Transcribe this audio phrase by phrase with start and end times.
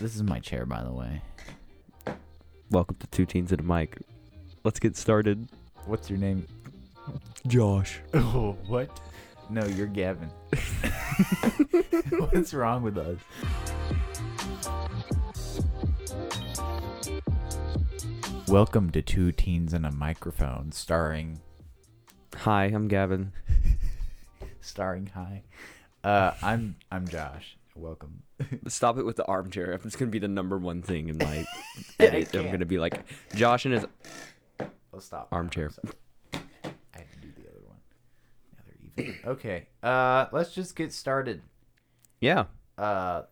[0.00, 1.22] This is my chair, by the way.
[2.70, 3.98] Welcome to Two Teens and a Mic.
[4.62, 5.48] Let's get started.
[5.86, 6.46] What's your name?
[7.48, 7.98] Josh.
[8.14, 9.00] Oh, what?
[9.50, 10.30] No, you're Gavin.
[12.10, 13.18] What's wrong with us?
[18.46, 21.40] Welcome to Two Teens and a Microphone, starring
[22.36, 23.32] Hi, I'm Gavin.
[24.60, 25.42] starring hi.
[26.04, 27.57] Uh, I'm I'm Josh.
[27.78, 28.22] Welcome.
[28.66, 29.72] Stop it with the armchair.
[29.72, 31.46] It's gonna be the number one thing in my
[32.00, 32.34] edit.
[32.34, 33.04] I'm gonna be like
[33.34, 33.86] Josh and his.
[34.92, 35.28] I'll stop.
[35.32, 35.70] Armchair.
[36.34, 36.38] I
[36.92, 37.76] have to do the other one.
[38.52, 39.14] Now they're even.
[39.26, 39.66] Okay.
[39.82, 41.42] Uh, let's just get started.
[42.20, 42.46] Yeah.
[42.76, 43.22] Uh,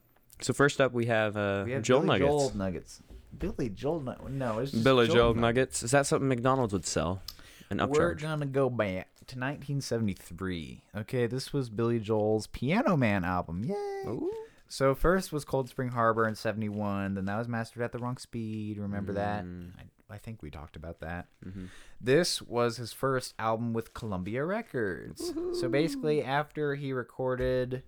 [0.41, 2.29] So first up, we have uh, we have Joel Billy Nuggets.
[2.31, 3.03] Joel Nuggets.
[3.39, 4.01] Billy Joel
[4.31, 5.41] No, it's just Billy Joel Nuggets.
[5.41, 5.83] Nuggets.
[5.83, 7.21] Is that something McDonald's would sell?
[7.69, 8.21] An We're upcharge.
[8.23, 10.83] gonna go back to 1973.
[10.97, 13.65] Okay, this was Billy Joel's Piano Man album.
[13.65, 13.75] Yay!
[14.09, 14.33] Ooh.
[14.69, 17.15] So first was Cold Spring Harbor in '71.
[17.15, 18.79] Then that was mastered at the wrong speed.
[18.79, 19.45] Remember that?
[19.45, 19.71] Mm.
[19.79, 21.27] I, I think we talked about that.
[21.45, 21.69] Mhm.
[22.01, 25.33] This was his first album with Columbia Records.
[25.61, 27.83] So basically, after he recorded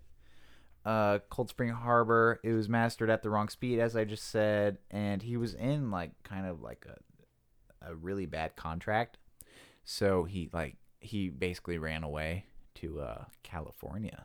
[0.85, 4.79] uh, Cold Spring Harbor, it was mastered at the wrong speed, as I just said,
[4.91, 6.97] and he was in like kind of like a
[7.91, 9.19] a really bad contract.
[9.85, 12.47] So he like he basically ran away
[12.77, 14.25] to uh, California.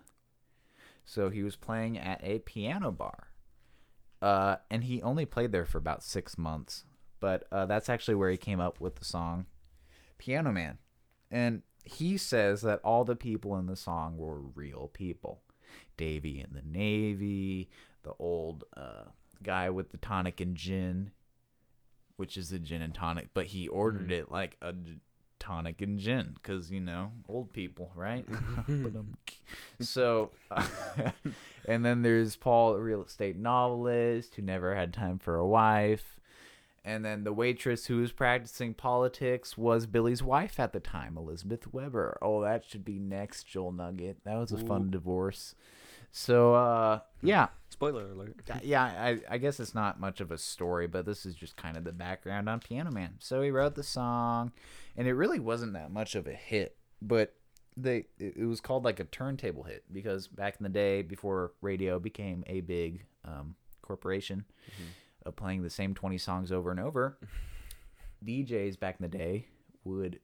[1.06, 3.28] So he was playing at a piano bar.
[4.22, 6.86] Uh, and he only played there for about six months.
[7.20, 9.46] But uh, that's actually where he came up with the song
[10.18, 10.78] Piano Man.
[11.30, 15.42] And he says that all the people in the song were real people.
[15.98, 17.70] Davy in the Navy,
[18.04, 19.06] the old uh,
[19.42, 21.12] guy with the tonic and gin,
[22.16, 24.74] which is a gin and tonic, but he ordered it like a
[25.44, 28.26] tonic and gin because, you know, old people, right?
[28.30, 29.02] Mm-hmm.
[29.82, 30.32] so,
[31.66, 36.18] and then there's Paul, a real estate novelist who never had time for a wife.
[36.86, 41.74] And then the waitress who was practicing politics was Billy's wife at the time, Elizabeth
[41.74, 42.18] Weber.
[42.22, 44.18] Oh, that should be next, Joel Nugget.
[44.26, 45.56] That was a fun divorce.
[46.16, 48.36] So, uh, yeah, Spoiler alert.
[48.50, 51.58] uh, yeah, I, I guess it's not much of a story, but this is just
[51.58, 53.16] kind of the background on Piano Man.
[53.20, 54.52] So he wrote the song,
[54.96, 57.34] and it really wasn't that much of a hit, but
[57.76, 61.98] they it was called like a turntable hit because back in the day, before radio
[61.98, 64.46] became a big um, corporation
[65.26, 67.18] of playing the same twenty songs over and over,
[68.24, 69.48] DJs back in the day
[69.84, 70.20] would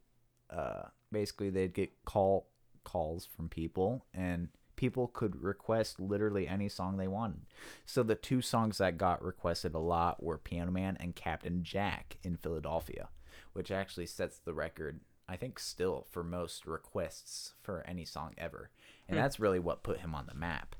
[0.52, 2.46] uh, basically they'd get call
[2.84, 7.42] calls from people and people could request literally any song they wanted.
[7.86, 12.16] So the two songs that got requested a lot were Piano Man and Captain Jack
[12.24, 13.10] in Philadelphia,
[13.52, 18.70] which actually sets the record I think still for most requests for any song ever.
[19.10, 20.78] And that's really what put him on the map.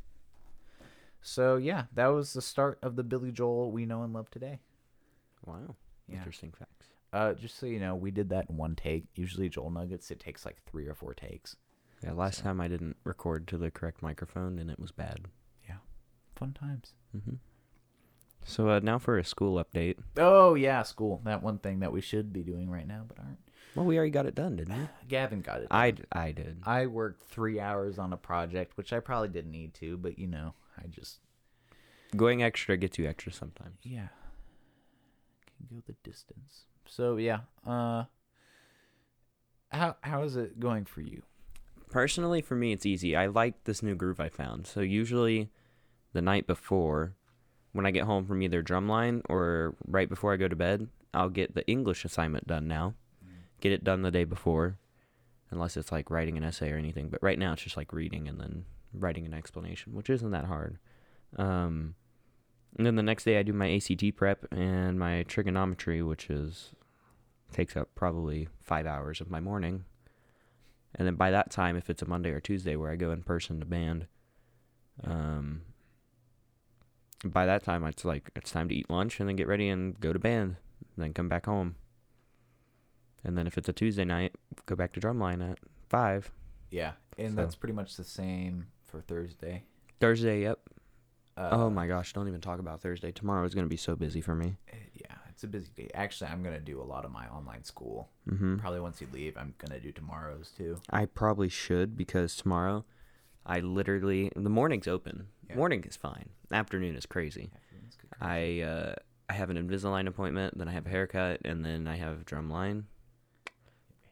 [1.22, 4.60] So yeah, that was the start of the Billy Joel we know and love today.
[5.46, 5.76] Wow.
[6.08, 6.20] Yeah.
[6.20, 6.88] Interesting facts.
[7.12, 9.08] Uh, just so you know, we did that in one take.
[9.14, 11.58] Usually, Joel Nuggets, it takes like three or four takes.
[12.04, 12.14] Yeah.
[12.14, 15.26] Last time I didn't record to the correct microphone and it was bad.
[15.68, 15.78] Yeah,
[16.36, 16.94] fun times.
[17.12, 17.36] hmm
[18.44, 19.98] So uh, now for a school update.
[20.18, 21.22] Oh yeah, school.
[21.26, 23.40] That one thing that we should be doing right now, but aren't.
[23.76, 24.88] Well, we already got it done, didn't we?
[25.08, 25.68] Gavin got it.
[25.70, 26.02] I, done.
[26.02, 26.62] d- I did.
[26.64, 30.28] I worked three hours on a project, which I probably didn't need to, but you
[30.28, 31.20] know, I just
[32.16, 33.78] Going extra gets you extra sometimes.
[33.84, 34.08] yeah
[35.68, 36.66] can go the distance.
[36.86, 38.06] So yeah, uh,
[39.70, 41.22] how how is it going for you?
[41.90, 43.16] Personally, for me, it's easy.
[43.16, 44.68] I like this new groove I found.
[44.68, 45.50] So usually,
[46.14, 47.16] the night before,
[47.72, 51.30] when I get home from either drumline or right before I go to bed, I'll
[51.30, 52.94] get the English assignment done now.
[53.62, 54.78] Get it done the day before,
[55.52, 57.10] unless it's like writing an essay or anything.
[57.10, 60.46] But right now, it's just like reading and then writing an explanation, which isn't that
[60.46, 60.78] hard.
[61.38, 61.96] Um,
[62.78, 66.72] and then the next day, I do my ACT prep and my trigonometry, which is
[67.52, 69.86] takes up probably five hours of my morning.
[70.96, 73.22] And then by that time, if it's a Monday or Tuesday where I go in
[73.24, 74.08] person to band,
[75.04, 75.62] um,
[77.24, 80.00] by that time it's like it's time to eat lunch and then get ready and
[80.00, 80.56] go to band,
[80.96, 81.76] and then come back home.
[83.24, 84.34] And then if it's a Tuesday night,
[84.66, 85.60] go back to drumline at
[85.90, 86.32] five.
[86.72, 89.64] Yeah, and So- that's pretty much the same for Thursday.
[90.00, 90.60] Thursday, yep.
[91.40, 93.12] Uh, oh my gosh, don't even talk about Thursday.
[93.14, 94.58] Tomorrow is gonna be so busy for me.
[94.74, 95.90] eh, Yeah, it's a busy day.
[95.94, 98.10] Actually, I'm gonna do a lot of my online school.
[98.28, 100.82] hmm Probably once you leave, I'm gonna do tomorrow's too.
[100.90, 102.84] I probably should because tomorrow,
[103.46, 105.28] I literally the morning's open.
[105.50, 105.56] Yeah.
[105.56, 106.30] Morning is fine.
[106.52, 107.52] Afternoon is crazy.
[108.20, 108.96] I uh,
[109.30, 112.84] I have an Invisalign appointment, then I have a haircut, and then I have drumline,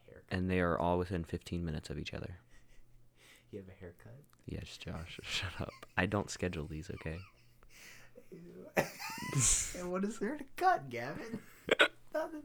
[0.05, 0.23] Haircut.
[0.29, 2.37] and they are all within 15 minutes of each other.
[3.51, 4.19] You have a haircut?
[4.47, 5.73] Yes, Josh, shut up.
[5.97, 7.19] I don't schedule these, okay?
[9.77, 11.39] And what is there to cut, Gavin?
[12.13, 12.43] Nothing.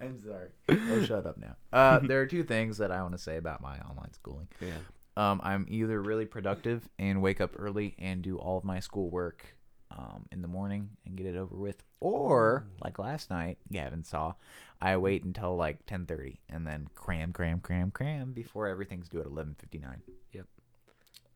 [0.00, 0.48] I'm sorry.
[0.68, 1.56] Oh, shut up now.
[1.72, 4.48] Uh, there are two things that I want to say about my online schooling.
[4.60, 4.78] Yeah.
[5.16, 9.56] Um, I'm either really productive and wake up early and do all of my schoolwork
[9.90, 14.34] um, in the morning and get it over with, or like last night, Gavin saw,
[14.80, 19.26] I wait until like 10:30 and then cram, cram, cram, cram before everything's due at
[19.26, 20.00] 11:59.
[20.32, 20.46] Yep.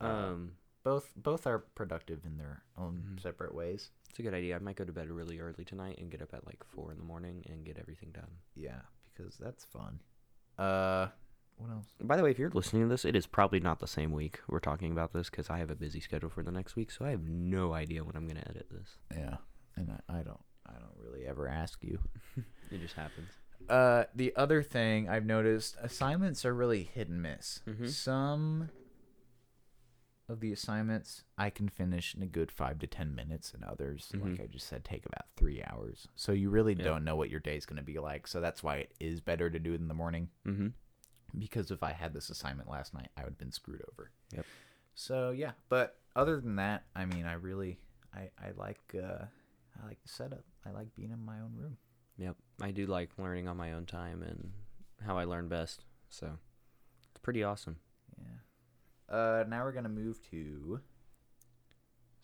[0.01, 0.53] Um,
[0.83, 3.21] Both both are productive in their own Mhm.
[3.23, 3.91] separate ways.
[4.11, 4.55] it's a good idea.
[4.55, 6.99] I might go to bed really early tonight and get up at like four in
[6.99, 8.31] the morning and get everything done.
[8.55, 9.99] Yeah, because that's fun.
[10.57, 11.09] Uh,
[11.57, 11.87] what else?
[12.03, 14.41] By the way, if you're listening to this, it is probably not the same week
[14.49, 17.05] we're talking about this because I have a busy schedule for the next week, so
[17.05, 18.97] I have no idea when I'm gonna edit this.
[19.17, 19.37] Yeah,
[19.77, 21.99] and I, I don't I don't really ever ask you.
[22.71, 23.29] It just happens.
[23.69, 27.61] Uh, the other thing I've noticed, assignments are really hit and miss.
[27.69, 27.89] Mhm.
[27.89, 28.71] Some
[30.29, 34.11] of the assignments I can finish in a good five to ten minutes, and others,
[34.15, 34.41] like Mhm.
[34.43, 36.09] I just said, take about three hours.
[36.17, 36.85] So you really Yeah.
[36.85, 38.27] don't know what your day is going to be like.
[38.27, 40.31] So that's why it is better to do it in the morning.
[40.47, 40.69] Mm-hmm.
[41.39, 44.11] Because if I had this assignment last night, I would have been screwed over.
[44.33, 44.47] Yep.
[44.95, 47.79] So yeah, but other than that, I mean, I really,
[48.15, 49.25] I, I like, uh,
[49.83, 50.45] I like the setup.
[50.65, 51.77] I like being in my own room.
[52.19, 52.37] Yep.
[52.63, 54.53] I do like learning on my own time and
[55.05, 55.85] how I learn best.
[56.09, 56.27] So
[57.09, 57.77] it's pretty awesome.
[58.17, 59.17] Yeah.
[59.17, 60.81] Uh, now we're gonna move to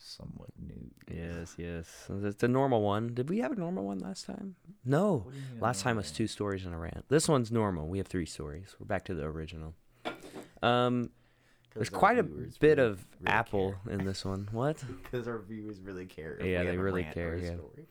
[0.00, 0.91] somewhat new.
[1.12, 2.06] Yes, yes.
[2.23, 3.14] It's a normal one.
[3.14, 4.56] Did we have a normal one last time?
[4.85, 5.19] No.
[5.25, 7.05] What do you mean a Last time was two stories and a rant.
[7.08, 7.88] This one's normal.
[7.88, 8.75] We have three stories.
[8.79, 9.75] We're back to the original.
[10.62, 11.11] Um,
[11.70, 14.49] 'Cause there's quite a bit really- of really Apple in this one.
[14.52, 14.82] What?
[15.05, 16.38] Because our viewers really care.
[16.44, 17.55] Yeah, they really care, yeah.
[17.55, 17.87] story.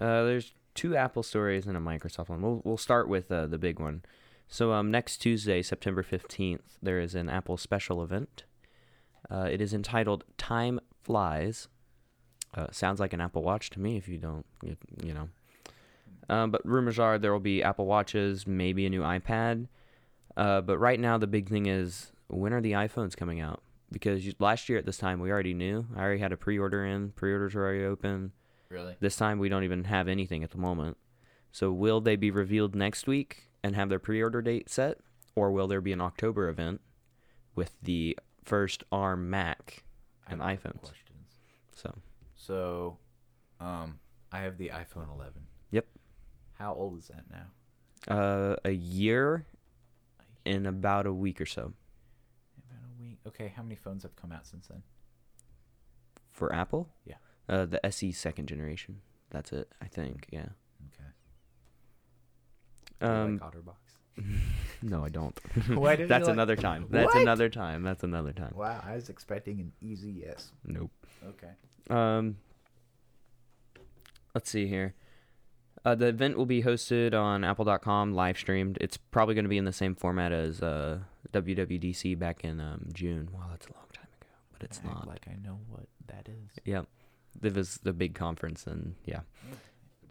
[0.00, 2.42] Uh, there's two Apple stories and a Microsoft one.
[2.42, 4.02] We'll we'll start with uh, the big one.
[4.48, 8.44] So um, next Tuesday, September fifteenth, there is an Apple special event.
[9.30, 11.68] Uh, it is entitled "Time Flies."
[12.54, 13.96] Uh, sounds like an Apple Watch to me.
[13.96, 15.28] If you don't, you, you know.
[16.28, 19.68] Um, but rumors are there will be Apple Watches, maybe a new iPad.
[20.36, 23.62] Uh, but right now, the big thing is when are the iPhones coming out?
[23.90, 25.86] Because you, last year at this time, we already knew.
[25.94, 27.10] I already had a pre-order in.
[27.10, 28.32] Pre-orders are already open.
[28.70, 28.96] Really?
[29.00, 30.96] This time we don't even have anything at the moment.
[31.50, 34.98] So will they be revealed next week and have their pre-order date set,
[35.34, 36.80] or will there be an October event
[37.54, 39.84] with the first ARM Mac
[40.28, 40.80] and iPhones?
[40.80, 41.40] Questions.
[41.74, 41.94] So
[42.34, 42.98] So,
[43.60, 43.98] um,
[44.30, 45.46] I have the iPhone 11.
[45.70, 45.86] Yep.
[46.54, 47.46] How old is that now?
[48.14, 49.46] uh, a year
[50.44, 51.72] in about a week or so
[52.68, 53.18] About a week.
[53.28, 54.82] Okay, how many phones have come out since then?
[56.32, 56.88] for Apple.
[57.04, 57.16] Yeah.
[57.48, 59.00] Uh, the SE second generation.
[59.30, 59.70] That's it.
[59.82, 60.26] I think.
[60.32, 60.46] Yeah.
[63.00, 63.12] Okay.
[63.12, 63.38] Um.
[63.38, 63.74] like OtterBox?
[64.82, 65.38] no, I don't.
[65.68, 66.86] Why did you That's like- another time.
[66.90, 67.22] That's What?
[67.22, 67.82] another time.
[67.82, 68.52] That's another time.
[68.56, 70.52] Wow, I was expecting an easy yes.
[70.64, 70.90] Nope.
[71.26, 71.52] Okay.
[71.90, 72.36] Um,
[74.34, 74.94] let's see here.
[75.84, 78.78] Uh, the event will be hosted on Apple.com, live streamed.
[78.80, 81.00] It's probably going to be in the same format as uh,
[81.32, 83.28] WWDC back in um, June.
[83.32, 85.08] Wow, that's a long time ago, but it's not.
[85.08, 86.50] Like I know what that is.
[86.64, 86.82] Yeah,
[87.42, 89.20] it was the big conference, and yeah,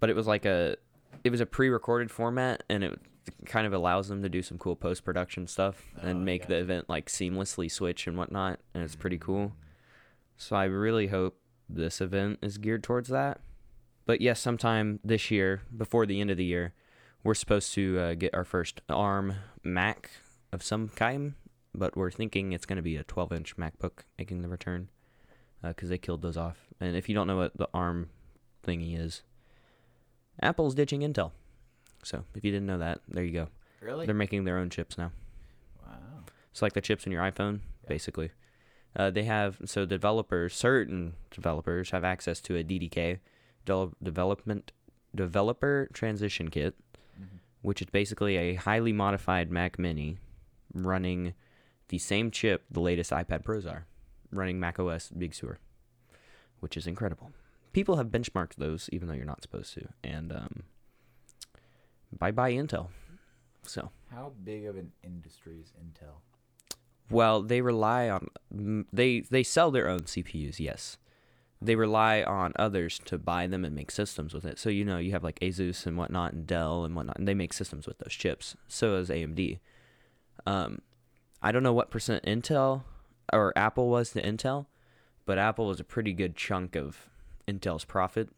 [0.02, 0.76] but it was like a,
[1.24, 3.00] it was a pre-recorded format, and it
[3.46, 6.90] kind of allows them to do some cool post-production stuff Oh, and make the event
[6.90, 9.48] like seamlessly switch and whatnot, and it's pretty cool.
[9.48, 9.52] Mm.
[10.38, 11.38] So I really hope
[11.70, 13.40] this event is geared towards that.
[14.06, 16.74] But yes, sometime this year, before the end of the year,
[17.24, 20.10] we're supposed to uh, get our first ARM Mac
[20.52, 21.36] of some kind.
[21.74, 24.90] But we're thinking it's going to be a 12-inch MacBook making the return
[25.64, 26.58] because they killed those off.
[26.80, 28.10] And if you don't know what the ARM
[28.66, 29.24] thingy is,
[30.42, 31.32] Apple's ditching Intel.
[32.04, 33.48] So if you didn't know that, there you go.
[33.82, 34.06] Really?
[34.06, 35.12] They're making their own chips now.
[35.86, 35.94] wow.
[36.52, 37.88] It's like the chips in your iPhone, Yeah.
[37.90, 38.32] basically.
[38.96, 43.20] Uh, they have so developers, certain developers have access to a DTK,
[43.66, 44.72] del- development
[45.16, 46.76] developer transition kit,
[47.20, 47.40] Mhm.
[47.62, 50.18] which is basically a highly modified Mac Mini
[50.74, 51.34] running
[51.90, 53.86] the same chip the latest iPad Pros are,
[54.32, 55.58] running Mac OS Big Sur,
[56.60, 57.32] which is incredible.
[57.74, 60.64] People have benchmarked those, even though you're not supposed to, and um,
[62.18, 62.90] bye bye Intel.
[63.64, 63.92] So.
[64.10, 66.16] How big of an industry is Intel?
[67.10, 68.30] Well, they rely on
[68.92, 70.60] they they sell their own CPUs.
[70.60, 70.98] Yes,
[71.62, 74.58] they rely on others to buy them and make systems with it.
[74.58, 77.34] So you know you have like Asus and whatnot and Dell and whatnot, and they
[77.34, 78.56] make systems with those chips.
[78.68, 79.60] So does AMD.
[80.46, 80.82] Um,
[81.42, 82.84] I don't know what percent Intel
[83.32, 84.68] or Apple was to Intel,
[85.26, 87.10] but Apple was a pretty good chunk of
[87.48, 88.30] Intel's profit.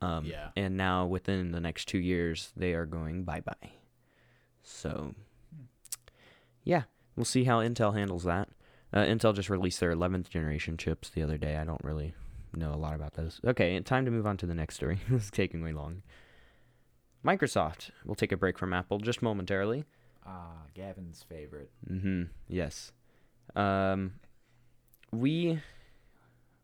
[0.00, 0.50] Um, Yeah.
[0.56, 3.72] And now within the next two years, they are going bye bye.
[4.62, 5.14] So,
[6.62, 6.82] yeah,
[7.16, 8.48] we'll see how Intel handles that.
[8.92, 11.56] Uh, Intel just released their 11th generation chips the other day.
[11.56, 12.14] I don't really
[12.54, 13.40] know a lot about those.
[13.44, 15.00] Okay, time to move on to the next story.
[15.10, 16.02] this is taking way long.
[17.24, 19.84] Microsoft will take a break from Apple just momentarily.
[20.26, 21.70] Ah, Gavin's favorite.
[21.90, 22.24] Mm-hmm.
[22.48, 22.92] Yes.
[23.56, 24.14] Um,
[25.10, 25.60] we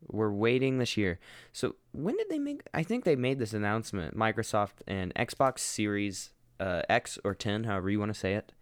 [0.08, 1.18] were waiting this year.
[1.52, 2.62] So when did they make?
[2.74, 4.16] I think they made this announcement.
[4.16, 8.52] Microsoft and Xbox Series uh, X or 10, however you want to say it.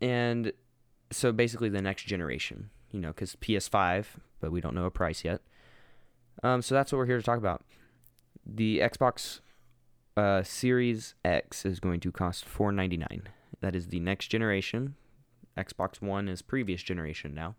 [0.00, 0.52] And
[1.10, 4.06] so basically the next generation, you know, because PS5,
[4.40, 5.40] but we don't know a price yet.
[6.42, 7.64] Um, so that's what we're here to talk about.
[8.44, 9.40] The Xbox
[10.16, 13.28] uh, Series X is going to cost four ninety nine.
[13.60, 14.96] That is the next generation.
[15.56, 17.56] Xbox One is previous generation now.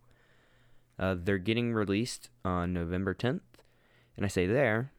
[0.99, 3.41] Uh, they're getting released on November 10th.
[4.15, 4.91] And I say there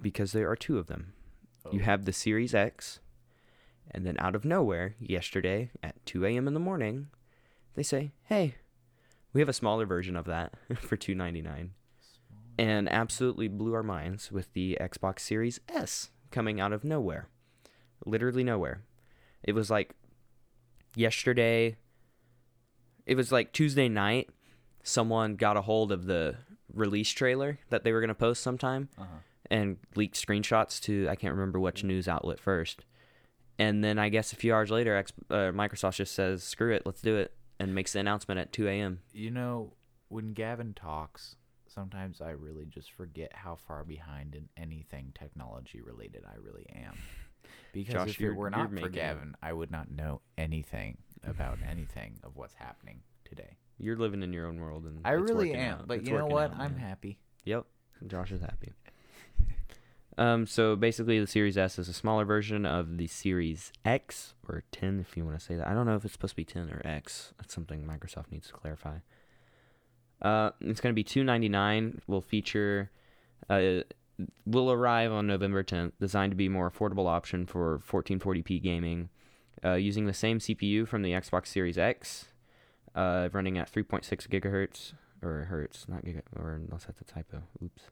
[0.00, 1.12] because there are two of them.
[1.70, 1.84] You Oh.
[1.84, 2.98] have the Series X,
[3.90, 6.48] and then out of nowhere, yesterday at 2 a.m.
[6.48, 7.08] in the morning,
[7.74, 8.54] they say, hey,
[9.32, 11.72] we have a smaller version of that for 299
[12.58, 17.28] and absolutely blew our minds with the Xbox Series S coming out of nowhere.
[18.04, 18.82] Literally nowhere.
[19.42, 19.94] It was like
[20.96, 21.76] yesterday,
[23.06, 24.30] it was like Tuesday night,
[24.82, 26.36] someone got a hold of the
[26.72, 29.16] release trailer that they were going to post sometime Uh-huh.
[29.50, 32.84] and leaked screenshots to, I can't remember which news outlet first.
[33.58, 36.82] And then I guess a few hours later, X, uh, Microsoft just says, screw it,
[36.86, 39.00] let's do it, and makes the announcement at 2 a.m.
[39.12, 39.74] You know,
[40.08, 41.36] when Gavin talks,
[41.68, 46.94] sometimes I really just forget how far behind in anything technology related I really am.
[47.72, 48.94] Because Josh, if it you're- were not for making it.
[48.94, 53.56] Gavin, I would not know anything about anything of what's happening today.
[53.78, 55.88] You're living in your own world, and I really am, out.
[55.88, 56.52] but It's you know what?
[56.52, 57.18] out, I'm happy.
[57.44, 57.64] Yep,
[58.06, 58.72] Josh is happy.
[60.18, 64.62] Um, so basically, the Series S is a smaller version of the Series X or
[64.70, 65.66] 10, if you want to say that.
[65.66, 67.32] I don't know if it's supposed to be 10 or X.
[67.38, 68.98] That's something Microsoft needs to clarify.
[70.20, 72.02] Uh, it's going to be 299.
[72.06, 72.90] Will feature,
[73.48, 73.80] uh,
[74.44, 75.92] will arrive on November 10th.
[75.98, 79.08] Designed to be a more affordable option for 1440p gaming,
[79.64, 82.26] uh, using the same CPU from the Xbox Series X,
[82.94, 87.42] uh, running at 3.6 gigahertz or hertz, not giga, or unless that's a typo.
[87.62, 87.82] Oops.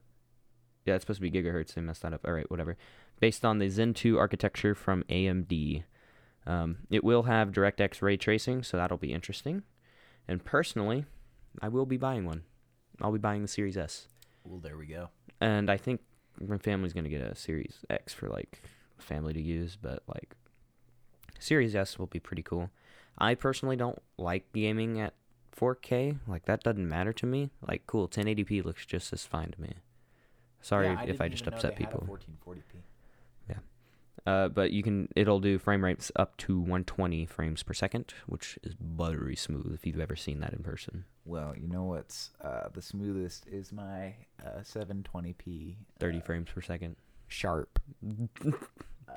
[0.85, 1.75] Yeah, it's supposed to be gigahertz.
[1.75, 2.23] They messed that up.
[2.27, 2.77] All right, whatever.
[3.21, 5.85] Based on the Zen 2 architecture from AMD.
[6.47, 9.63] Um, it will have DirectX ray tracing, so that'll be interesting.
[10.27, 11.05] And personally,
[11.61, 12.43] I will be buying one.
[13.01, 14.09] I'll be buying the Series S.
[14.45, 15.11] Well, there we go.
[15.41, 16.01] And I think
[16.41, 18.63] my family's going to get a Series X for like
[18.99, 20.35] family to use, but like
[21.39, 22.71] Series S will be pretty cool.
[23.21, 25.15] I personally don't like gaming at
[25.57, 26.19] 4K.
[26.27, 27.51] Like that doesn't matter to me.
[27.67, 29.75] Like cool, 1080p looks just as fine to me.
[30.63, 32.19] Sorry Yeah, if I just upset they had a people.
[32.47, 32.61] 1440p.
[33.49, 33.57] Yeah.
[34.27, 38.59] Uh, but you can it'll do frame rates up to 120 frames per second, which
[38.63, 41.05] is buttery smooth if you've ever seen that in person.
[41.25, 46.61] Well, you know what's uh, the smoothest is my uh, 720p 30 uh, frames per
[46.61, 46.97] second.
[47.29, 47.79] sharp
[49.09, 49.13] uh,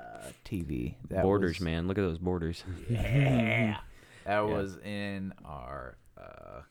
[0.46, 0.96] TV.
[1.10, 1.88] That borders, was- man.
[1.88, 2.64] Look at those borders.
[2.90, 3.78] Yeah.
[4.26, 4.54] That Yeah.
[4.54, 6.62] was in our uh,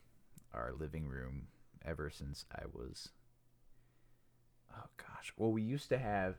[0.53, 1.47] our living room
[1.85, 3.09] ever since I was.
[4.75, 5.33] Oh gosh.
[5.37, 6.35] Well, we used to have.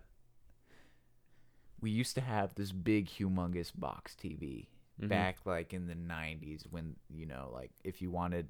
[1.80, 4.68] We used to have this big, humongous box TV
[5.00, 5.08] Mhm.
[5.08, 8.48] back like in the '90s when you know, like if you wanted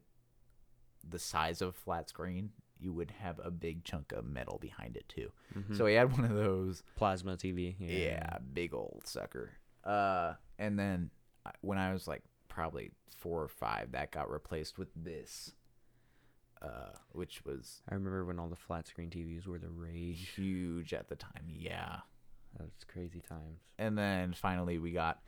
[1.08, 5.08] the size of flat screen, you would have a big chunk of metal behind it
[5.08, 5.30] too.
[5.54, 5.76] Mhm.
[5.76, 6.82] So we had one of those.
[6.96, 7.76] plasma TV.
[7.78, 7.88] Yeah.
[7.88, 9.52] Yeah, big old sucker.
[9.82, 11.10] Uh, and then
[11.60, 12.22] when I was like
[12.54, 15.52] probably four or five, that got replaced with this,
[16.62, 20.30] uh, which was I remember when all the flat screen TVs were the rage.
[20.36, 21.44] huge at the time.
[21.48, 21.96] Yeah.
[22.56, 23.60] That was crazy times.
[23.78, 25.20] And then finally we got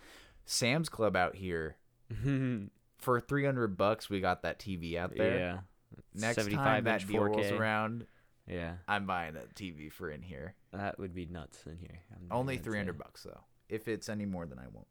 [0.45, 1.77] Sam's Club out here
[2.99, 4.09] for three hundred bucks.
[4.09, 5.39] We got that TV out there.
[5.39, 5.59] Yeah.
[6.15, 7.59] Next 75 time that deal rolls 4K.
[7.59, 8.07] around,
[8.47, 8.75] Yeah.
[8.87, 10.55] I'm buying a TV for in here.
[10.73, 12.01] That would be nuts in here.
[12.31, 13.41] Only three hundred bucks though.
[13.69, 14.87] If it's any more, than I won't.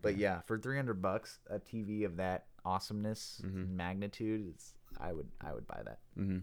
[0.00, 3.54] But yeah, for three hundred bucks, a TV of that awesomeness Mhm.
[3.54, 5.98] and magnitude, is I would I would buy that.
[6.18, 6.42] Mhm.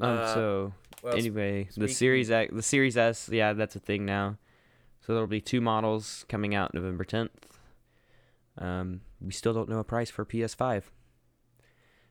[0.00, 0.18] Um.
[0.18, 0.72] Uh, so
[1.02, 4.38] Well, s- anyway, the Series X, the Series S, yeah, that's a thing now.
[5.00, 7.58] So there'll be two models coming out November 10th.
[8.58, 10.90] Um, we still don't know a price for PS5.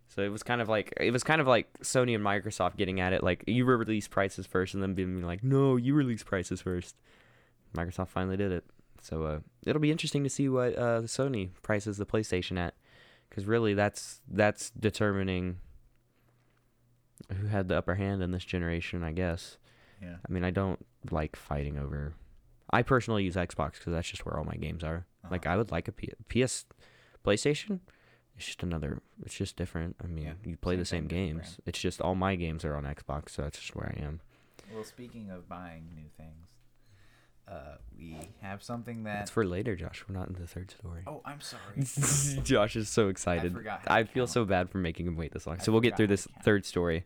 [0.07, 2.99] So it was kind of like it was kind of like Sony and Microsoft getting
[3.01, 6.61] at it, like you release prices first, and then being like, no, you release prices
[6.61, 6.95] first.
[7.75, 8.63] Microsoft finally did it,
[9.01, 12.73] so uh, it'll be interesting to see what uh, Sony prices the PlayStation at,
[13.29, 15.57] because really that's that's determining
[17.41, 19.57] who had the upper hand in this generation, I guess.
[20.01, 20.15] yeah.
[20.27, 22.13] I mean, I don't like fighting over.
[22.69, 25.05] I personally use Xbox because that's just where all my games are.
[25.29, 25.53] Like, Uh-huh.
[25.55, 26.65] I would like a P- PS,
[27.25, 27.79] PlayStation
[28.37, 29.01] It's just another.
[29.25, 29.95] It's just different.
[30.03, 31.39] I mean, Yeah, you play same the same games.
[31.41, 31.57] brand.
[31.65, 34.21] It's just all my games are on Xbox, so that's just where I am.
[34.73, 36.47] Well, speaking of buying new things,
[37.47, 39.19] uh, we have something that.
[39.19, 40.03] That's for later, Josh.
[40.07, 41.03] We're not in the third story.
[41.07, 42.41] oh, I'm sorry.
[42.43, 43.53] Josh is so excited.
[43.53, 44.31] I, forgot I, feel count.
[44.31, 45.57] so bad for making him wait this long.
[45.59, 47.05] I so we'll get through this third story,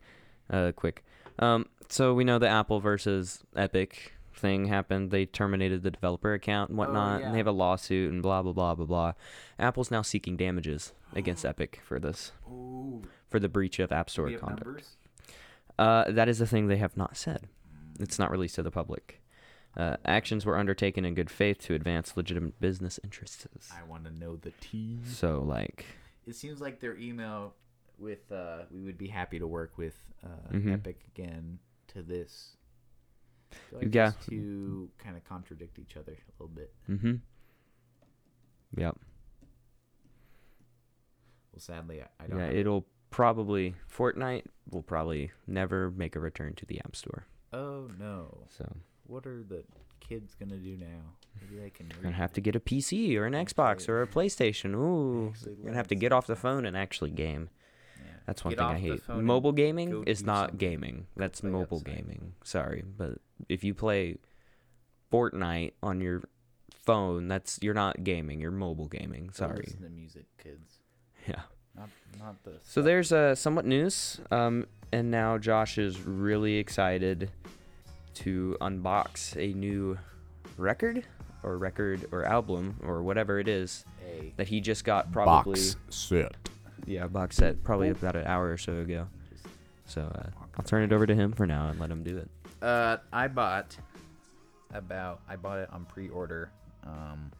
[0.49, 1.03] uh, quick.
[1.39, 5.11] Um, so we know the Apple versus Epic thing happened.
[5.11, 7.31] They terminated the developer account and whatnot, and Oh, yeah.
[7.31, 9.13] they have a lawsuit and blah blah blah blah blah.
[9.59, 14.31] Apple's now seeking damages against Epic for this, Ooh, for the breach of App Store
[14.31, 14.83] conduct.
[15.79, 17.47] Uh, that is the thing they have not said.
[17.99, 19.20] It's not released to the public.
[19.77, 23.47] Uh, actions were undertaken in good faith to advance legitimate business interests.
[23.73, 24.99] I want to know the T.
[25.05, 25.85] So, like,
[26.27, 27.53] It seems like their email
[27.97, 30.73] with uh, we would be happy to work with uh, Mhm.
[30.73, 32.57] Epic again to this.
[33.71, 34.11] Like Yeah.
[34.29, 36.73] To kind of contradict each other a little bit.
[36.89, 37.15] mm-hmm.
[38.77, 38.97] Yep.
[41.51, 42.39] Well, sadly, I, don't.
[42.39, 47.25] Yeah, it'll probably Fortnite will probably never make a return to the App Store.
[47.53, 48.45] oh no!
[48.49, 48.73] So
[49.11, 49.65] What are the
[49.99, 51.01] kids gonna do now?
[51.41, 51.89] Maybe they can.
[51.89, 54.73] you're gonna have to get a PC or an Xbox or a PlayStation.
[54.73, 57.49] Ooh, you're gonna have to get off the phone and actually game.
[57.97, 58.11] Yeah.
[58.25, 59.09] That's one Get thing I hate.
[59.09, 60.57] Mobile gaming is not something.
[60.57, 61.07] gaming.
[61.17, 61.97] That's mobile outside.
[61.97, 62.33] gaming.
[62.45, 63.17] Sorry, but
[63.49, 64.15] if you play
[65.11, 66.23] Fortnite on your
[66.85, 68.39] phone, that's you're not gaming.
[68.39, 69.31] You're mobile gaming.
[69.33, 69.65] Sorry.
[69.65, 70.79] Listen to music, kids.
[71.27, 71.41] Yeah.
[71.75, 72.53] Not not the.
[72.63, 77.29] So there's uh, somewhat news, um, and now Josh is really excited
[78.15, 79.97] to unbox a new
[80.57, 81.05] record
[81.43, 85.75] or record or album or whatever it is a that he just got probably box
[85.89, 86.35] set.
[86.85, 89.07] yeah box set probably about an hour or so ago.
[89.85, 92.29] So uh, I'll turn it over to him for now and let him do it.
[92.61, 93.75] Uh, I bought
[94.73, 96.51] about I bought it on pre-order.
[96.83, 97.31] Um,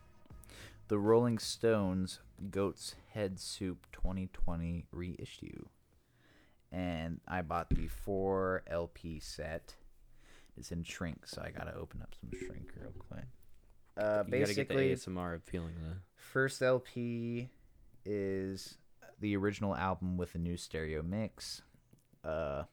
[0.88, 5.66] the Rolling Stones Goat's Head Soup 2020 reissue,
[6.72, 9.76] and I bought the four LP set.
[10.62, 13.26] It's in shrink, so I gotta open up some shrink real quick.
[13.98, 17.50] Uh, You gotta get the basically, ASMR of feeling the First LP
[18.06, 18.78] is
[19.20, 21.64] the original album with a new stereo mix.
[22.24, 22.64] Uh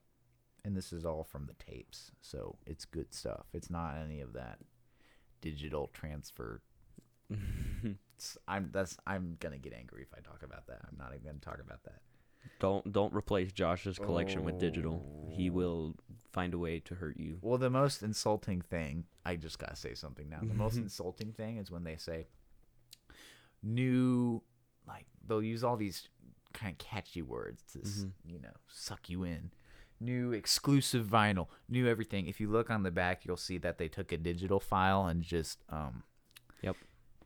[0.67, 2.11] and this is all from the tapes.
[2.21, 3.47] So it's good stuff.
[3.55, 4.59] It's not any of that
[5.41, 6.61] digital transfer.
[8.49, 10.81] I'm that's I'm going to get angry if I talk about that.
[10.91, 12.01] I'm not even going to talk about that.
[12.61, 15.03] don't don't replace Josh's collection with digital.
[15.31, 15.53] He Oh.
[15.55, 15.95] will
[16.33, 17.39] find a way to hurt you.
[17.41, 20.41] Well, the most insulting thing, I just got to say something now.
[20.41, 22.27] The most insulting thing is when they say
[23.63, 24.43] new
[24.87, 26.09] like they'll use all these
[26.53, 28.13] kind of catchy words to s Mhm.
[28.25, 29.51] you know suck you in
[30.01, 33.89] new exclusive vinyl new everything if you look on the back you'll see that they
[33.89, 36.05] took a digital file and just um
[36.63, 36.77] Yep.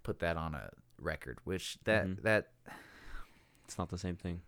[0.02, 2.22] put that on a record which that Mhm.
[2.22, 2.52] that
[3.64, 4.42] It's not the same thing.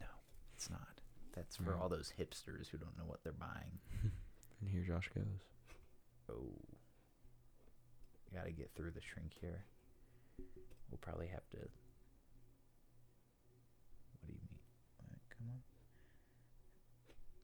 [0.00, 0.06] no
[0.54, 0.91] it's not
[1.34, 1.80] that's for Right.
[1.80, 3.78] all those hipsters who don't know what they're buying
[4.60, 5.24] And here Josh goes.
[6.30, 6.52] Oh.
[8.32, 9.64] Got to get through the shrink here.
[10.88, 11.56] We'll probably have to.
[11.58, 11.68] What
[14.26, 14.58] do you mean?
[15.30, 15.48] Come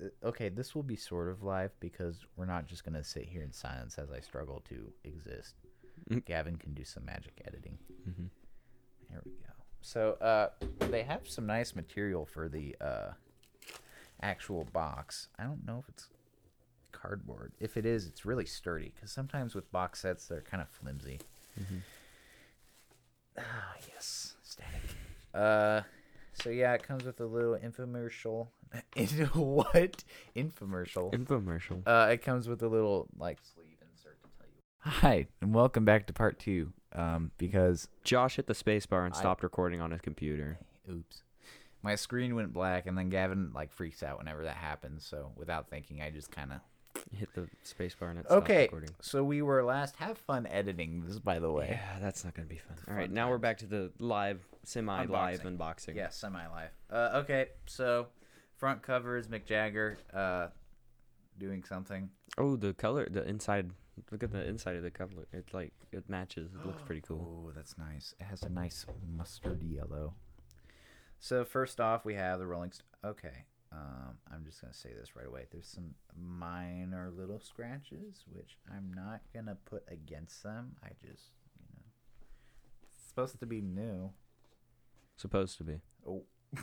[0.01, 0.07] on.
[0.25, 3.25] Uh, okay, this will be sort of live because we're not just going to sit
[3.25, 5.55] here in silence as I struggle to exist.
[6.11, 6.25] Mm.
[6.25, 7.79] Gavin can do some magic editing.
[8.05, 8.27] hmm
[9.11, 9.53] There we go.
[9.81, 10.51] So, uh,
[10.91, 13.11] they have some nice material for the uh,
[14.23, 15.29] actual box.
[15.39, 16.09] I don't know if it's
[16.93, 17.53] cardboard.
[17.61, 21.21] If it is, it's really sturdy because sometimes with box sets they're kind of flimsy.
[21.57, 21.79] hmm
[23.39, 24.81] Ah, yes, static.
[25.33, 25.83] Uh,
[26.33, 28.49] so yeah, it comes with a little infomercial.
[29.35, 30.05] What
[30.37, 31.13] infomercial?
[31.13, 31.83] Infomercial.
[31.87, 34.61] Uh, it comes with a little like sleeve insert to tell you.
[34.81, 36.73] Hi, and welcome back to part two.
[36.95, 40.59] Um, because Josh hit the space bar and I- stopped recording on his computer.
[40.91, 41.23] oops,
[41.83, 45.07] my screen went black, and then Gavin like freaks out whenever that happens.
[45.07, 46.61] So without thinking, I just kind of
[47.17, 48.63] Hit the space bar and it stopped okay.
[48.63, 48.91] recording.
[49.01, 49.97] So we were last.
[49.97, 51.69] Have fun editing this, by the way.
[51.71, 52.77] Yeah, that's not gonna be fun.
[52.79, 55.95] It's All right, fun now we're back to the live, semi-live unboxing.
[55.95, 56.71] Yeah, semi live.
[56.91, 58.09] Uh, okay, so
[58.57, 60.49] front cover is Mick Jagger uh,
[61.39, 62.11] doing something.
[62.37, 63.71] Oh, the color, the inside.
[64.13, 65.27] Look at the inside of the cover.
[65.33, 66.51] It like it matches.
[66.55, 67.47] It looks pretty cool.
[67.47, 68.15] Oh, that's nice.
[68.21, 68.87] It has a nice
[69.17, 70.15] mustard yellow.
[71.21, 72.73] So first off, we have the Rolling.
[72.73, 75.47] St- okay, um, I'm just gonna say this right away.
[75.51, 80.77] There's some minor little scratches, which I'm not gonna put against them.
[80.83, 81.83] I just, you know,
[82.95, 84.11] it's supposed to be new.
[85.17, 85.81] Supposed to be.
[86.07, 86.23] Oh.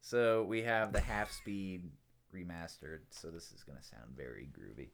[0.00, 1.90] so we have the half speed
[2.34, 3.00] remastered.
[3.10, 4.88] So this is gonna sound very groovy.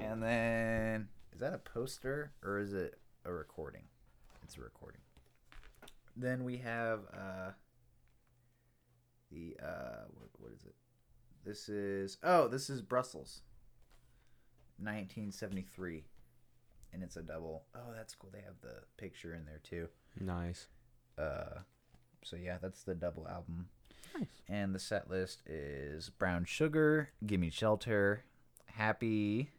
[0.00, 3.82] And then is that a poster or is it a recording?
[4.42, 5.00] It's a recording.
[6.16, 7.50] then we have uh,
[9.34, 10.74] the uh, what, what is it?
[11.44, 13.42] This is oh, this is Brussels,
[14.78, 16.04] 1973,
[16.92, 17.64] and it's a double.
[17.74, 18.30] Oh, that's cool.
[18.32, 19.88] They have the picture in there too.
[20.20, 20.68] Nice.
[21.18, 21.60] Uh,
[22.22, 23.68] so yeah, that's the double album.
[24.16, 24.26] Nice.
[24.48, 28.24] And the set list is Brown Sugar, Gimme Shelter,
[28.66, 29.50] Happy,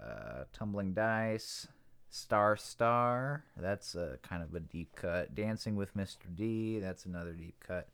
[0.00, 1.68] uh, Tumbling Dice,
[2.10, 3.44] Star Star.
[3.56, 5.34] That's a kind of a deep cut.
[5.34, 6.34] Dancing with Mr.
[6.34, 6.78] D.
[6.78, 7.88] That's another deep cut.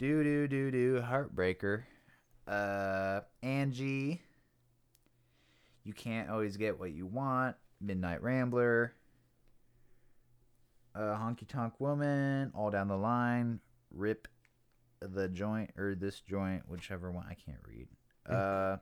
[0.00, 1.02] Do do do do.
[1.02, 1.82] Heartbreaker.
[2.48, 4.22] Uh, Angie.
[5.84, 7.54] You can't always get what you want.
[7.82, 8.94] Midnight Rambler.
[10.94, 12.50] Uh, Honky Tonk Woman.
[12.54, 13.60] All down the line.
[13.90, 14.26] Rip
[15.02, 17.88] the joint or this joint, whichever one I can't read.
[18.26, 18.78] Uh,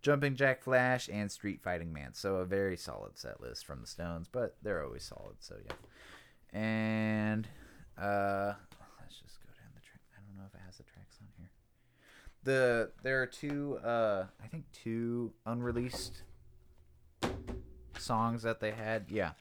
[0.00, 2.14] Jumping Jack Flash and Street Fighting Man.
[2.14, 5.38] So a very solid set list from the Stones, but they're always solid.
[5.40, 5.72] So yeah.
[6.56, 7.48] And
[8.00, 8.54] uh,
[9.00, 10.00] let's just go down the track.
[10.16, 11.50] I don't know if it has the tracks on here.
[12.46, 16.22] The there are two uh I think two unreleased
[17.98, 19.06] songs that they had.
[19.10, 19.32] Yeah.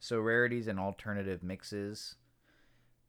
[0.00, 2.16] So rarities and alternative mixes.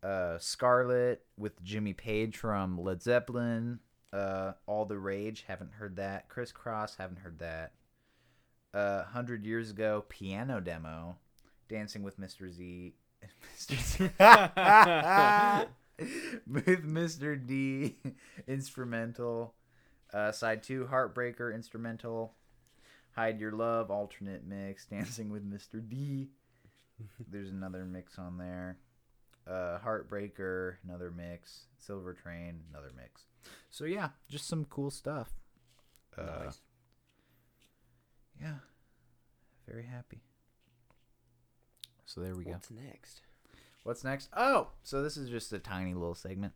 [0.02, 3.80] Uh, Scarlet with Jimmy Page from Led Zeppelin.
[4.14, 6.30] Uh, All the Rage, haven't heard that.
[6.30, 7.74] Criss Cross, haven't heard that.
[8.74, 11.18] Uh, Hundred Years Ago, piano demo.
[11.68, 12.50] Dancing with Mr.
[12.50, 12.94] Z.
[13.58, 13.78] Mr.
[15.68, 15.68] Z.
[16.48, 17.36] with Mr.
[17.46, 17.98] D.
[18.48, 19.54] Instrumental.
[20.14, 22.34] Uh, side two, Heartbreaker instrumental.
[23.16, 24.86] Hide Your Love alternate mix.
[24.92, 25.82] Dancing with Mr.
[25.88, 26.30] D.
[27.30, 28.78] There's another mix on there.
[29.48, 31.66] Uh, Heartbreaker, another mix.
[31.80, 33.24] Silver Train, another mix.
[33.70, 35.32] So yeah, just some cool stuff.
[36.18, 36.62] Uh, nice.
[38.40, 38.56] Yeah,
[39.68, 40.22] very happy.
[42.06, 42.52] So there we go.
[42.52, 43.22] What's next?
[43.84, 44.30] What's next?
[44.36, 46.54] Oh, so this is just a tiny little segment.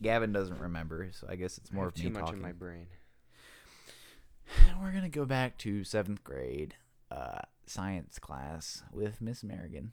[0.00, 2.36] Gavin doesn't remember, so I guess it's more of me too much talking.
[2.36, 2.86] in my brain.
[4.82, 6.74] We're gonna go back to seventh grade
[7.10, 9.90] uh, science class with Miss Merrigan.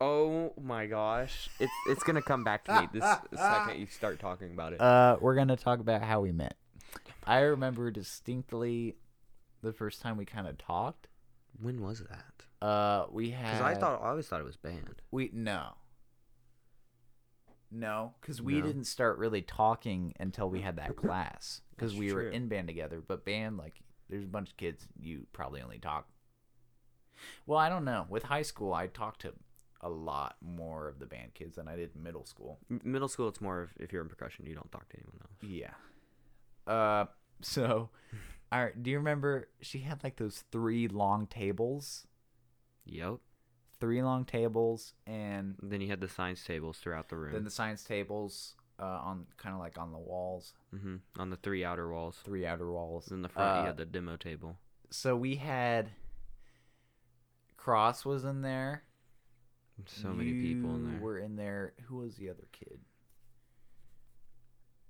[0.00, 3.04] Oh my gosh, it's it's gonna come back to me this
[3.36, 4.80] second you start talking about it.
[4.80, 6.56] Uh, we're gonna talk about how we met.
[7.24, 8.96] I remember distinctly
[9.62, 11.06] the first time we kind of talked.
[11.62, 12.66] when was that?
[12.66, 13.44] Uh, we had.
[13.44, 15.02] Because I thought I always thought it was banned.
[15.12, 15.74] we no.
[17.76, 18.66] No, because we No.
[18.66, 21.60] didn't start really talking until we had that class.
[21.70, 22.30] Because That's we were true.
[22.30, 26.06] in band together, but band like there's a bunch of kids you probably only talk.
[27.46, 28.06] Well, I don't know.
[28.08, 29.32] With high school, I talked to
[29.80, 32.58] a lot more of the band kids than I did in middle school.
[32.70, 35.18] M- middle school, it's more of if you're in percussion, you don't talk to anyone
[35.22, 35.42] else.
[35.42, 36.72] Yeah.
[36.72, 37.06] Uh,
[37.42, 37.90] so,
[38.52, 38.80] all right.
[38.82, 42.06] Do you remember she had like those three long tables?
[42.86, 43.18] Yep.
[43.80, 47.32] Three long tables, and Then you had the science tables throughout the room.
[47.32, 51.36] then the science tables uh, on kind of like on the walls, hmm On the
[51.36, 52.18] three outer walls.
[52.24, 53.10] three outer walls.
[53.10, 54.56] In the front, Uh, you had the demo table.
[54.90, 55.90] So we had
[57.56, 58.84] Cross was in there.
[59.86, 61.00] So many people in there.
[61.00, 61.72] Were in there.
[61.86, 62.78] Who was the other kid?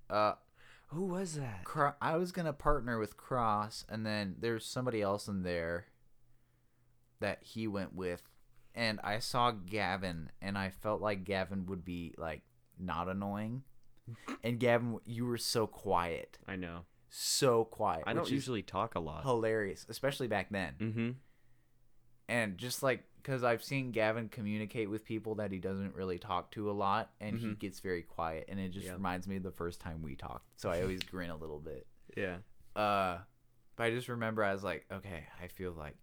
[0.09, 0.33] Uh,
[0.87, 1.63] Who was that?
[1.63, 5.85] Cro- I was gonna partner with Cross, and then there's somebody else in there
[7.19, 8.21] that he went with,
[8.75, 12.41] and I saw Gavin, and I felt like Gavin would be like
[12.77, 13.63] not annoying,
[14.43, 16.81] and Gavin, you were so quiet, I know.
[17.09, 18.03] so quiet.
[18.05, 19.23] I don't usually talk a lot.
[19.23, 21.09] hilarious, especially back then, Mm-hmm.
[22.27, 26.51] and just like because I've seen Gavin communicate with people that he doesn't really talk
[26.51, 27.57] to a lot, and he Mhm.
[27.59, 28.97] gets very quiet, and it just Yep.
[28.97, 31.87] reminds me of the first time we talked, so I always grin a little bit.
[32.15, 32.37] Yeah.
[32.75, 33.21] Uh,
[33.75, 35.95] but I just remember I was like, okay, I feel like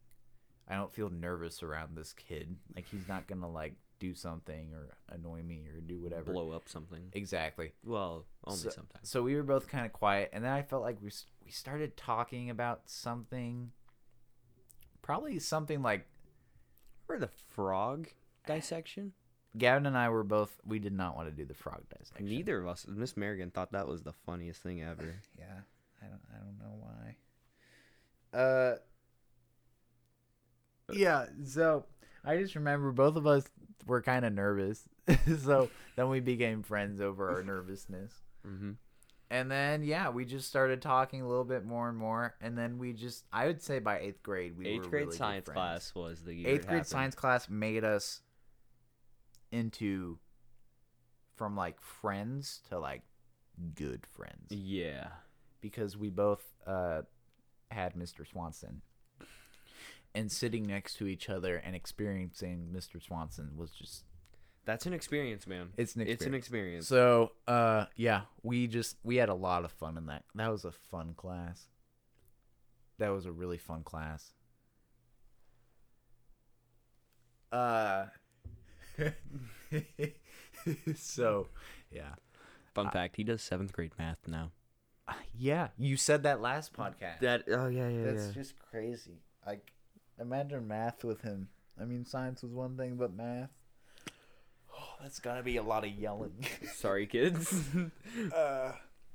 [0.68, 2.56] I don't feel nervous around this kid.
[2.74, 6.32] Like he's not gonna like do something or annoy me or do whatever.
[6.32, 7.10] Blow up something.
[7.12, 7.72] Exactly.
[7.84, 9.08] Well, only So- sometimes.
[9.08, 11.10] So we were both kind of quiet, and then I felt like we
[11.44, 13.72] we started talking about something.
[15.02, 16.06] Probably something like
[17.08, 18.08] Remember the frog
[18.46, 19.12] dissection?
[19.58, 20.58] Gavin and I were both.
[20.64, 22.26] We did not want to do the frog dissection.
[22.26, 22.86] Neither of us.
[22.88, 25.14] Miss Merrigan thought that was the funniest thing ever.
[25.38, 25.60] Yeah,
[26.00, 26.22] I don't.
[26.32, 26.78] I don't know
[28.32, 28.38] why.
[28.38, 28.76] Uh.
[30.90, 31.26] Yeah.
[31.44, 31.86] So
[32.24, 33.44] I just remember both of us
[33.86, 34.88] were kind of nervous.
[35.42, 38.12] so then we became friends over our nervousness.
[38.46, 38.72] Mm-hmm.
[39.30, 42.34] And then yeah, we just started talking a little bit more and more.
[42.40, 45.48] And then we just I would say by eighth grade we Eighth grade really science
[45.48, 46.48] class was the year.
[46.48, 46.86] Eighth grade happened.
[46.86, 48.20] science class made us
[49.50, 50.18] into
[51.36, 53.02] from like friends to like
[53.74, 55.08] good friends Yeah.
[55.60, 57.02] because we both uh,
[57.70, 58.26] had Mr.
[58.26, 58.82] Swanson.
[60.14, 63.02] And sitting next to each other and experiencing Mr.
[63.02, 64.04] Swanson was just
[64.66, 65.70] That's an experience, man.
[65.76, 66.84] It's an It's an experience.
[66.84, 66.88] experience.
[66.88, 70.24] So, uh, yeah, we just we had a lot of fun in that.
[70.34, 71.66] That was a fun class.
[72.98, 74.32] That was a really fun class.
[77.50, 78.06] Uh,
[80.96, 81.48] so,
[81.90, 82.14] yeah,
[82.74, 84.50] Fun fact: He does seventh grade math now.
[85.36, 85.68] yeah.
[85.78, 87.20] You said that last podcast.
[87.20, 89.20] That oh yeah yeah That's just crazy.
[89.46, 89.70] Like,
[90.20, 91.48] imagine math with him.
[91.80, 93.50] I mean, science was one thing, but math.
[94.74, 96.44] Oh, that's gotta be a lot of yelling.
[96.74, 97.64] Sorry, kids.
[98.34, 98.72] uh,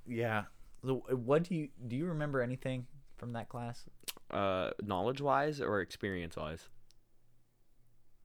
[0.07, 0.43] yeah.
[0.83, 1.95] So, uh, what do you do?
[1.95, 3.83] You remember anything from that class?
[4.31, 6.67] uh, knowledge wise or experience wise?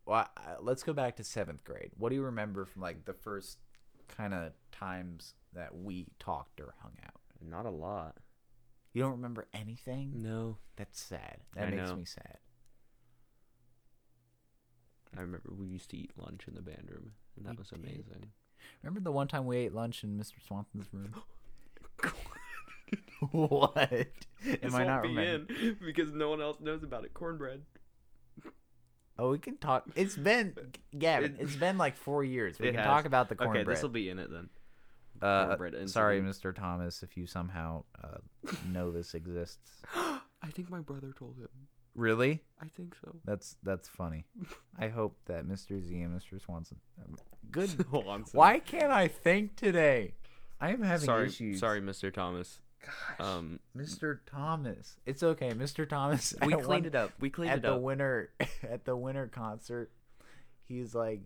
[0.05, 1.91] Well, I, let's go back to seventh grade.
[1.97, 3.59] What do you remember from like the first
[4.09, 7.21] kind of times that we talked or hung out?
[7.41, 8.17] Not a lot.
[8.93, 10.13] You don't remember anything?
[10.23, 11.39] No, That's sad.
[11.55, 11.97] That I makes know.
[11.97, 12.39] me sad.
[15.17, 17.69] I remember we used to eat lunch in the band room, and that We was
[17.71, 17.79] did.
[17.81, 18.33] amazing.
[18.83, 20.35] Remember the one time we ate lunch in Mr.
[20.47, 21.15] Swanson's room?
[23.31, 23.93] what?
[24.63, 25.77] Am I not remembering?
[25.85, 27.15] because no one else knows about it.
[27.15, 27.63] Cornbread.
[29.19, 29.85] Oh, we can talk.
[29.95, 30.55] It's been
[30.99, 31.37] Gavin.
[31.39, 32.59] It- It's been like four years.
[32.59, 32.87] We can has.
[32.87, 33.67] talk about the cornbread.
[33.67, 34.49] Okay, this will be in it then.
[35.21, 36.21] uh, cornbread sorry.
[36.21, 36.55] Mr.
[36.55, 38.19] Thomas, if you somehow uh,
[38.71, 39.83] know this exists.
[39.95, 41.49] I think my brother told him.
[41.95, 42.43] Really?
[42.61, 43.15] I think so.
[43.25, 44.25] That's that's funny.
[44.79, 45.81] I hope that Mr.
[45.81, 46.41] Z and Mr.
[46.41, 46.79] Swanson.
[47.51, 47.71] Good.
[47.91, 48.25] Hold on.
[48.33, 50.15] Why can't I think today?
[50.61, 51.59] I am having Sorry, issues.
[51.61, 52.13] sorry, Mr.
[52.13, 52.61] Thomas.
[52.81, 54.21] Gosh, Um, Mr.
[54.27, 54.97] Thomas.
[55.07, 55.89] It's okay, Mr.
[55.89, 56.35] Thomas.
[56.43, 57.11] we cleaned one- it up.
[57.21, 58.31] We cleaned it up at the winter
[58.63, 59.91] at the winter concert.
[60.65, 61.21] He's like,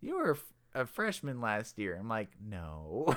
[0.00, 0.38] "You were
[0.74, 3.16] a freshman last year." I'm like, "No,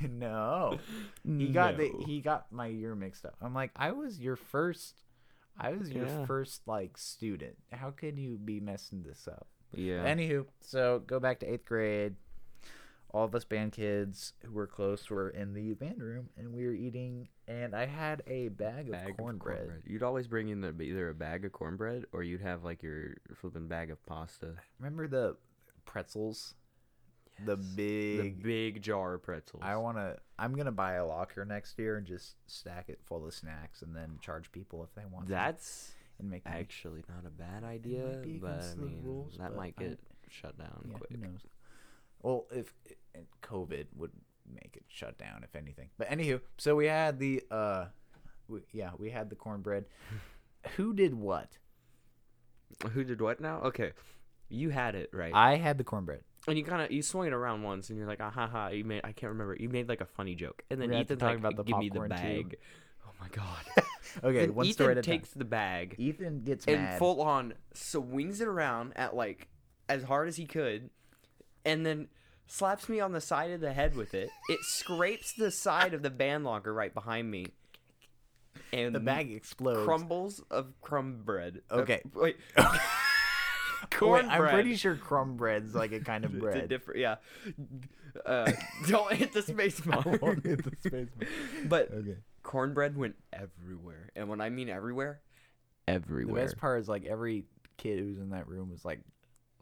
[0.00, 0.78] no."
[1.24, 3.36] He got the he got my year mixed up.
[3.40, 5.00] I'm like, "I was your first."
[5.60, 6.24] I was your Yeah.
[6.26, 7.56] first like student.
[7.72, 9.46] How could you be messing this up?
[9.72, 10.04] Yeah.
[10.04, 12.16] Anywho, so go back to eighth grade.
[13.12, 16.64] All of us band kids who were close were in the band room, and we
[16.64, 17.28] were eating.
[17.48, 19.82] And I had a bag of Bag of cornbread.
[19.84, 23.16] You'd always bring in the, either a bag of cornbread or you'd have like your
[23.34, 24.54] flipping bag of pasta.
[24.78, 25.36] Remember the
[25.84, 26.54] pretzels?
[27.44, 28.18] The big.
[28.38, 29.62] The big jar of pretzels.
[29.64, 30.16] I wanna.
[30.38, 33.94] I'm gonna buy a locker next year and just stack it full of snacks, and
[33.94, 35.28] then charge people if they want.
[35.28, 39.82] That's and make actually not a bad idea, but I mean rules, that might I-
[39.82, 39.98] get
[40.28, 41.10] shut down Yeah, quick.
[41.10, 41.40] who knows?
[42.22, 42.74] Well, if
[43.42, 44.12] COVID would
[44.52, 45.88] make it shut down, if anything.
[45.96, 47.86] But anywho, so we had the uh,
[48.48, 49.86] we, yeah, we had the cornbread.
[50.76, 51.56] Who did what?
[52.92, 53.60] Who did what now?
[53.62, 53.92] Okay,
[54.50, 56.20] you had it right, I had the cornbread.
[56.48, 58.68] and you kind of you swung it around once, and you're like, ah ha ha.
[58.68, 59.56] You made I can't remember.
[59.58, 61.56] You made like a funny joke, and then We have to Ethan's talk like, about
[61.56, 62.44] the give me the popcorn, too.
[62.44, 62.56] bag.
[63.06, 63.84] Oh my god.
[64.24, 65.94] Okay, Then one Ethan story at a takes the bag.
[65.96, 66.98] Ethan gets and mad.
[66.98, 69.46] full on swings it around at like
[69.88, 70.90] as hard as he could
[71.64, 72.08] and then
[72.48, 76.02] slaps me on the side of the head with it it scrapes the side of
[76.02, 77.46] the band locker right behind me
[78.72, 79.84] and the bag explodes.
[79.84, 82.02] crumbles of crumb bread Uh, Okay.
[82.12, 82.66] wait Wait,
[84.00, 86.68] cornbread I'm pretty sure crumb bread's like a kind of it's a bread.
[86.68, 87.16] different yeah
[88.26, 88.50] uh,
[88.88, 91.28] don't hit the space bar won't hit the space bar.
[91.66, 92.16] but okay.
[92.42, 95.20] cornbread went everywhere and when i mean everywhere
[95.88, 96.34] everywhere.
[96.34, 97.44] The best part is like every
[97.76, 99.00] kid who's in that room was like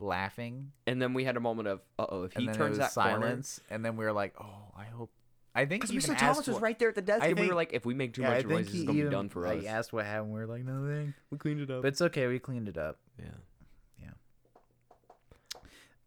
[0.01, 3.61] laughing, and then we had a moment of uh-oh if he turns that corner silence,
[3.71, 5.11] and then we were like, "Oh, I hope."
[5.55, 6.09] I think Because Mr.
[6.19, 7.85] Thomas asked was what- right there at the desk, I and we were like, if
[7.87, 9.65] we make too Yeah, much noise, is gonna even be done for us.
[9.65, 10.33] asked what happened.
[10.33, 11.83] We are like, "Nothing," We cleaned it up.
[11.83, 12.27] but it's okay.
[12.29, 12.99] We cleaned it up.
[13.19, 13.27] Yeah.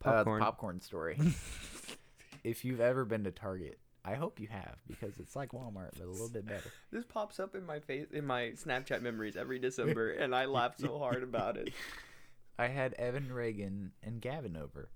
[0.02, 0.42] Popcorn.
[0.42, 1.18] Uh, popcorn story.
[2.44, 6.06] if you've ever been to Target, I hope you have because it's like Walmart but
[6.06, 6.70] a little bit better.
[6.92, 10.76] This pops up in my face in my Snapchat memories every December, and I laugh
[10.78, 11.72] so hard about it.
[12.60, 14.90] I had Evan Reagan and Gavin over.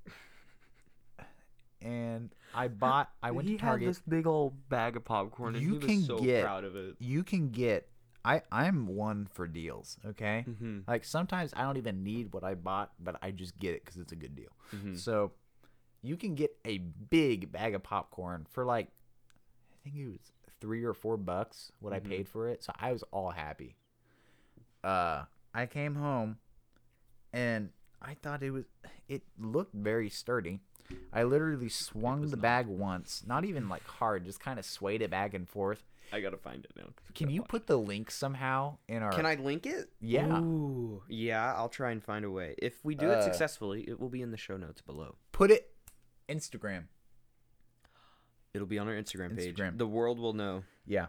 [1.82, 3.86] And I bought I went he to Target.
[3.88, 6.64] had this big old bag of popcorn, and You he was can so get- proud
[6.64, 6.96] of it.
[7.00, 7.88] You can get
[8.26, 10.44] I I'm one for deals, okay?
[10.50, 10.80] Mm-hmm.
[10.88, 13.98] Like sometimes I don't even need what I bought, but I just get it cuz
[13.98, 14.52] it's a good deal.
[14.74, 14.98] Mhm.
[14.98, 15.32] So
[16.02, 18.88] you can get a big bag of popcorn for like
[19.86, 21.98] I think it was 3 or 4 bucks what Mhm.
[21.98, 22.64] I paid for it.
[22.64, 23.76] So I was all happy.
[24.84, 26.38] Uh I came home
[27.34, 27.70] and
[28.02, 28.66] I thought it was
[29.08, 30.60] it looked very sturdy.
[31.12, 32.42] I literally swung was the not.
[32.44, 35.84] bag once, not even like hard, just kind of swayed it back and forth.
[36.14, 36.90] I gotta find it now.
[37.16, 39.90] Can you put the link somehow in our Can I link it?
[40.00, 40.40] Yeah.
[40.40, 42.54] Ooh, yeah, I'll try and find a way.
[42.60, 45.16] If we do it Uh, successfully, it will be in the show notes below.
[45.32, 45.74] put it
[46.30, 46.84] Instagram?
[48.54, 49.56] It'll be on our Instagram page.
[49.56, 49.78] Instagram.
[49.78, 50.64] The world will know.
[50.86, 51.08] Yeah.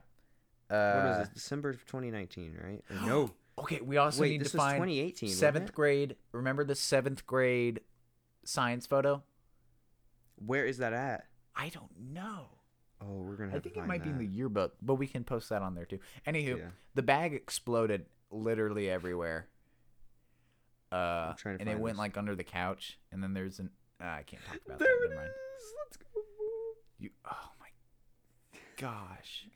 [0.69, 1.35] What Uh, was it?
[1.35, 2.83] December of 2019, right?
[3.07, 3.33] No.
[3.59, 5.29] Okay, we also Wait, need this to find 2018.
[5.31, 6.17] seventh grade.
[6.33, 7.81] Remember the seventh grade
[8.45, 9.23] science photo.
[10.37, 11.27] Where is that at?
[11.55, 12.49] I don't know.
[13.01, 13.57] Oh, we're gonna.
[13.57, 15.85] I think it might be in the yearbook, but we can post that on there
[15.87, 15.99] too.
[16.27, 16.65] Anywho, Yeah.
[16.95, 19.49] the bag exploded literally everywhere.
[20.93, 21.99] Uh, trying to and it find went this.
[21.99, 23.71] like under the couch, and then there's an.
[24.01, 25.05] Uh, I can't talk about There that.
[25.05, 25.31] it Never mind.
[25.85, 26.05] Let's go.
[26.99, 27.11] You.
[27.25, 27.67] Oh my
[28.77, 29.47] gosh,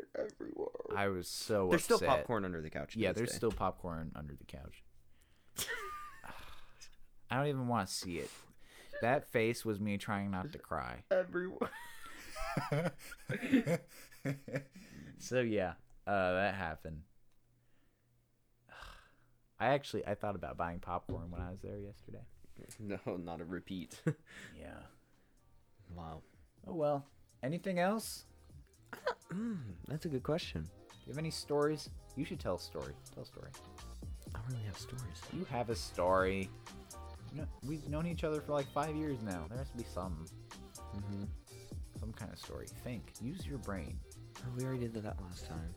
[0.00, 0.68] It everywhere.
[0.96, 1.68] I was so.
[1.70, 2.94] There's still popcorn under the couch.
[2.94, 3.36] to Yeah, this there's day.
[3.36, 4.82] still popcorn under the couch.
[7.30, 8.30] I don't even want to see it.
[9.02, 11.04] That face was me trying not to cry.
[11.10, 11.70] everywhere.
[15.18, 15.72] so yeah,
[16.06, 17.02] uh, that happened.
[19.60, 22.24] I actually I thought about buying popcorn when I was there yesterday.
[22.78, 24.00] No, not a repeat.
[24.58, 24.80] Yeah.
[25.94, 26.20] wow.
[26.66, 27.06] Oh well.
[27.42, 28.24] Anything else?
[29.32, 30.62] Mm, that's a good question.
[30.62, 31.90] Do you have any stories?
[32.16, 32.92] You should tell a story.
[33.14, 33.50] Tell a story.
[34.34, 35.20] I don't really have stories.
[35.32, 36.48] You have a story.
[37.32, 39.44] You know, we've known each other for like five years now.
[39.48, 40.26] There has to be some,
[40.96, 41.24] Mm-hmm.
[42.00, 42.66] some kind of story.
[42.82, 43.12] Think.
[43.22, 43.98] Use your brain.
[44.38, 45.72] Oh, we already did that last time.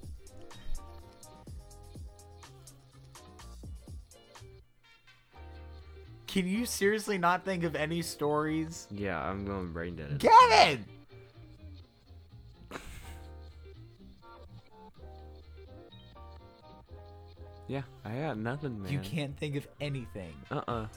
[6.27, 8.87] Can you seriously not think of any stories?
[8.89, 10.19] Yeah, I'm going brain dead.
[10.19, 10.85] Kevin!
[17.67, 18.91] Yeah, I got nothing, man.
[18.91, 20.33] You can't think of anything.
[20.51, 20.87] Uh-uh.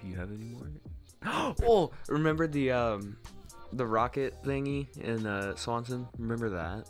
[0.00, 0.68] Do you have any more?
[1.62, 3.16] oh, remember the um,
[3.72, 6.06] the rocket thingy in uh, Swanson?
[6.18, 6.88] Remember that?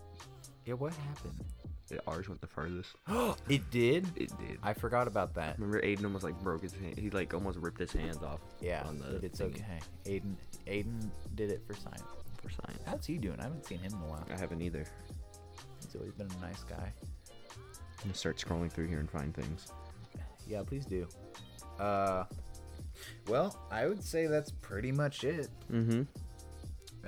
[0.64, 1.44] Yeah, what happened?
[1.90, 2.96] Yeah, ours went the farthest.
[3.48, 4.06] it did?
[4.16, 4.58] It did.
[4.62, 5.58] I forgot about that.
[5.58, 6.98] remember Aiden almost like broke his hand.
[6.98, 8.40] He like almost ripped his hands off.
[8.60, 9.80] Yeah, on the it's thingy okay.
[10.06, 10.34] Aiden,
[10.66, 12.02] Aiden did it for science.
[12.44, 12.82] For science.
[12.86, 13.38] How's he doing?
[13.40, 14.24] I haven't seen him in a while.
[14.32, 14.84] I haven't either.
[15.80, 16.92] He's always been a nice guy.
[17.00, 19.68] I'm gonna start scrolling through here and find things.
[20.46, 21.08] Yeah, please do.
[21.78, 22.24] Uh,
[23.28, 25.48] well, I would say that's pretty much it.
[25.72, 26.02] Mm-hmm.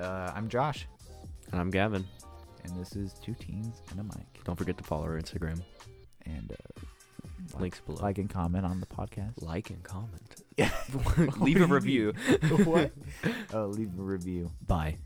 [0.01, 0.87] Uh, I'm Josh,
[1.53, 2.05] And I'm Gavin.
[2.65, 4.43] and this is Two Teens and a Mic.
[4.45, 5.61] Don't forget to follow our Instagram.
[6.25, 6.81] And uh,
[7.53, 7.99] like- Links below.
[8.03, 9.43] like and comment on the podcast.
[9.43, 10.43] like and comment.
[10.57, 10.71] Yeah.
[11.39, 12.13] Leave a What do you review.
[12.65, 12.91] what?
[13.53, 14.51] Oh, leave a review.
[14.67, 14.97] Bye.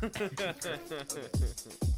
[0.00, 1.89] Ha ha ha ha ha ha.